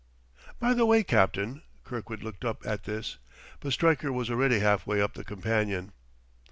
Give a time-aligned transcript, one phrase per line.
[0.57, 3.19] "By the way, Captain!" Kirkwood looked up at this,
[3.59, 5.91] but Stryker was already half way up the companion.